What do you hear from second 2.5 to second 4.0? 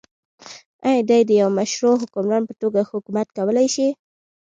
توګه حکومت کولای شي؟